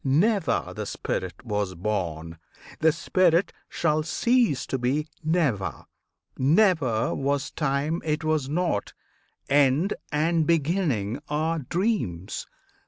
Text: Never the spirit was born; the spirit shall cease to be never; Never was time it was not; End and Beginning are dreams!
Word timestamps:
Never 0.03 0.73
the 0.75 0.87
spirit 0.87 1.45
was 1.45 1.75
born; 1.75 2.39
the 2.79 2.91
spirit 2.91 3.53
shall 3.69 4.01
cease 4.01 4.65
to 4.65 4.79
be 4.79 5.05
never; 5.23 5.85
Never 6.39 7.13
was 7.13 7.51
time 7.51 8.01
it 8.03 8.23
was 8.23 8.49
not; 8.49 8.93
End 9.47 9.93
and 10.11 10.47
Beginning 10.47 11.19
are 11.29 11.59
dreams! 11.59 12.47